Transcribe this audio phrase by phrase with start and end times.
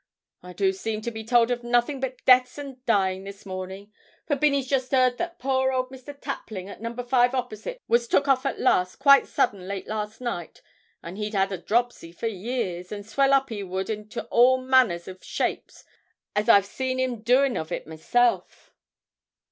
[0.41, 3.93] I do seem to be told of nothing but deaths and dying this morning,
[4.25, 6.19] for Binney's just 'eard that poor old Mr.
[6.19, 6.95] Tapling, at No.
[6.95, 10.63] 5 opposite, was took off at last quite sudden late last night,
[11.03, 14.99] and he'd had a dropsy for years, and swell up he would into all manner
[15.07, 15.85] o' shapes
[16.35, 18.73] as I've seen him doin' of it myself!'